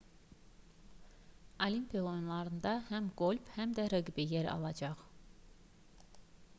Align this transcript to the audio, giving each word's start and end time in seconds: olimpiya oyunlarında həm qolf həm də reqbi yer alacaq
olimpiya 1.65 2.01
oyunlarında 2.11 2.71
həm 2.89 3.11
qolf 3.23 3.53
həm 3.59 3.77
də 3.81 3.87
reqbi 3.95 4.27
yer 4.33 4.49
alacaq 4.57 5.07